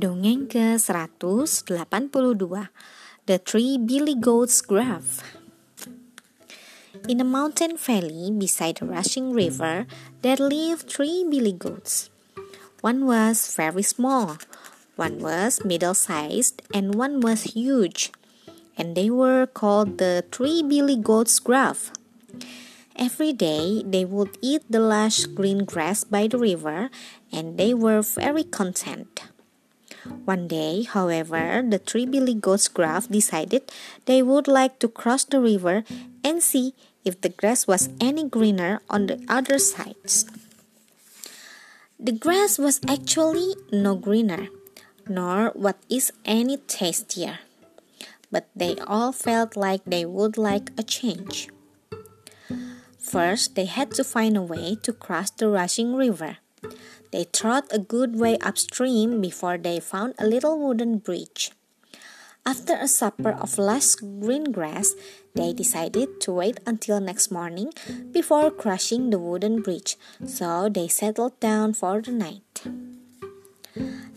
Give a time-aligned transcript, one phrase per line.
[0.00, 2.40] Dongeng ke-182
[3.28, 5.20] The Three Billy Goats Gruff
[7.04, 9.84] In a mountain valley beside a rushing river
[10.24, 12.08] there lived three billy goats.
[12.80, 14.40] One was very small,
[14.96, 18.08] one was middle-sized, and one was huge,
[18.80, 21.92] and they were called the Three Billy Goats Gruff.
[22.96, 26.88] Every day they would eat the lush green grass by the river,
[27.28, 29.28] and they were very content.
[30.24, 33.70] One day, however, the three billy goats Gruff decided
[34.06, 35.84] they would like to cross the river
[36.24, 40.24] and see if the grass was any greener on the other sides.
[41.98, 44.48] The grass was actually no greener,
[45.06, 47.40] nor what is any tastier,
[48.30, 51.48] but they all felt like they would like a change.
[52.98, 56.38] First, they had to find a way to cross the rushing river.
[57.12, 61.52] They trod a good way upstream before they found a little wooden bridge.
[62.46, 64.94] After a supper of lush green grass,
[65.34, 67.72] they decided to wait until next morning
[68.12, 72.64] before crossing the wooden bridge, so they settled down for the night.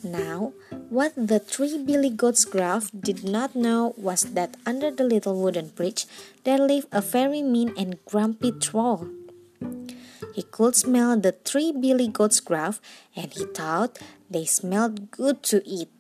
[0.04, 0.54] Now,
[0.90, 5.70] what the three billy goats gruff did not know was that under the little wooden
[5.70, 6.06] bridge
[6.44, 9.08] there lived a very mean and grumpy troll.
[10.34, 12.82] He could smell the three billy goats Gruff
[13.16, 15.94] and he thought they smelled good to eat.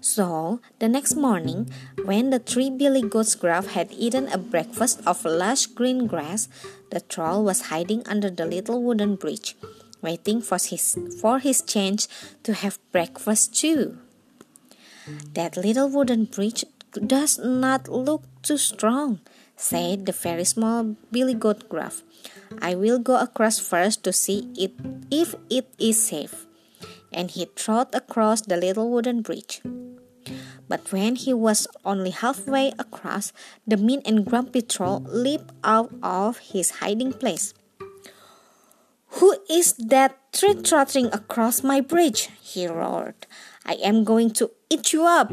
[0.00, 1.70] So, the next morning,
[2.04, 6.48] when the three billy goats Gruff had eaten a breakfast of lush green grass,
[6.90, 9.56] the troll was hiding under the little wooden bridge,
[10.02, 12.06] waiting for his, for his chance
[12.44, 13.98] to have breakfast too.
[15.34, 19.20] That little wooden bridge does not look too strong,
[19.56, 22.02] said the very small billy goat Gruff.
[22.60, 24.72] I will go across first to see it
[25.10, 26.46] if it is safe.
[27.12, 29.62] And he trod across the little wooden bridge.
[30.68, 33.32] But when he was only halfway across,
[33.66, 37.54] the mean and grumpy troll leaped out of his hiding place.
[39.20, 42.28] Who is that tread trotting across my bridge?
[42.42, 43.26] he roared.
[43.64, 45.32] I am going to eat you up.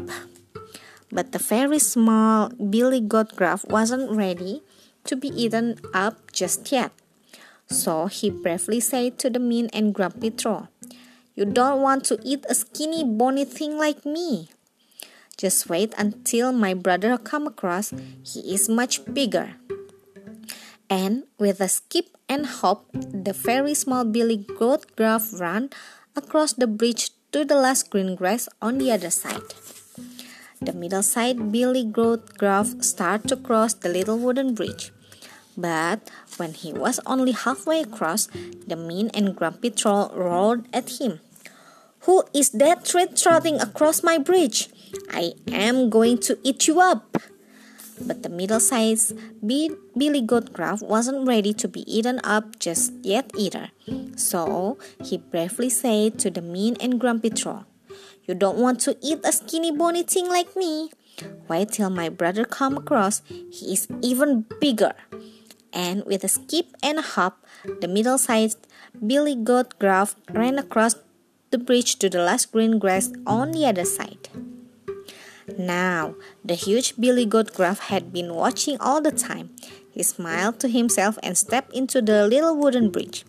[1.14, 4.66] But the very small Billy Goat Gruff wasn't ready
[5.06, 6.90] to be eaten up just yet.
[7.70, 10.68] So he bravely said to the mean and grumpy troll,
[11.38, 14.50] You don't want to eat a skinny, bony thing like me.
[15.38, 17.94] Just wait until my brother come across.
[18.22, 19.54] He is much bigger.
[20.90, 25.70] And with a skip and hop, the very small Billy Goat Gruff ran
[26.14, 29.54] across the bridge to the last green grass on the other side.
[30.64, 34.92] The middle-sized Billy Goat Gruff started to cross the little wooden bridge.
[35.56, 38.28] But when he was only halfway across,
[38.66, 41.20] the mean and grumpy troll roared at him.
[42.08, 44.68] Who is that tread trotting across my bridge?
[45.10, 47.18] I am going to eat you up.
[48.00, 49.14] But the middle-sized
[49.46, 53.68] Billy Goat Gruff wasn't ready to be eaten up just yet either.
[54.16, 57.66] So he bravely said to the mean and grumpy troll,
[58.26, 60.90] You don't want to eat a skinny bony thing like me.
[61.48, 63.22] Wait till my brother come across.
[63.28, 64.94] He is even bigger
[65.74, 67.44] and with a skip and a hop,
[67.80, 70.94] the middle sized Billy Goat Gruff ran across
[71.50, 74.28] the bridge to the last green grass on the other side.
[75.58, 76.14] Now,
[76.44, 79.50] the huge Billy Goat Gruff had been watching all the time.
[79.90, 83.24] He smiled to himself and stepped into the little wooden bridge.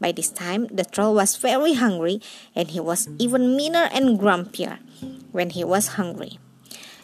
[0.00, 2.20] By this time, the troll was very hungry,
[2.54, 4.78] and he was even meaner and grumpier
[5.32, 6.38] when he was hungry.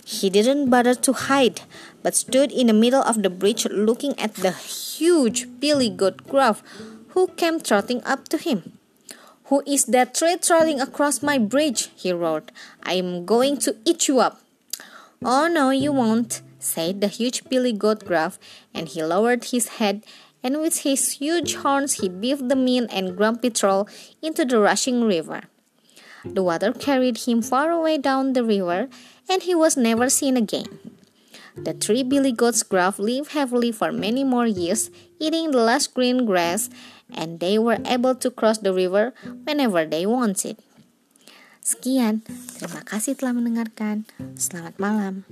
[0.04, 1.62] He didn't bother to hide,
[2.02, 6.62] but stood in the middle of the bridge looking at the huge billy goat Gruff
[7.16, 8.78] who came trotting up to him.
[9.48, 11.88] Who is that tread trotting across my bridge?
[11.96, 12.52] he roared.
[12.82, 14.40] I am going to eat you up.
[15.24, 18.38] Oh, no, you won't, said the huge billy goat Gruff,
[18.74, 20.04] and he lowered his head,
[20.44, 23.88] and with his huge horns he beat the mean and grumpy troll
[24.20, 25.48] into the rushing river.
[26.24, 28.88] The water carried him far away down the river,
[29.28, 30.68] and he was never seen again.
[31.56, 36.26] The three billy goats Graph lived happily for many more years, eating the last green
[36.26, 36.68] grass,
[37.12, 39.12] and they were able to cross the river
[39.44, 40.58] whenever they wanted.
[41.64, 42.20] Sekian,
[42.60, 44.04] terima kasih telah mendengarkan.
[44.36, 45.24] Selamat malam.